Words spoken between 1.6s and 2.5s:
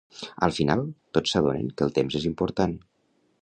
que el temps és